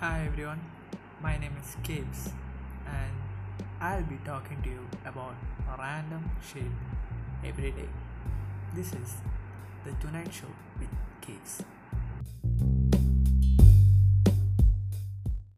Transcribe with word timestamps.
Hi 0.00 0.24
everyone, 0.26 0.60
my 1.22 1.36
name 1.36 1.52
is 1.60 1.76
Kaevs 1.86 2.32
and 2.86 3.12
I'll 3.82 4.02
be 4.02 4.16
talking 4.24 4.62
to 4.62 4.70
you 4.70 4.86
about 5.04 5.34
random 5.78 6.30
shit 6.40 6.72
every 7.44 7.72
day. 7.72 7.90
This 8.74 8.94
is 8.94 9.16
the 9.84 9.92
Tonight 10.00 10.32
Show 10.32 10.48
with 10.78 10.88
Kaevs. 11.20 11.69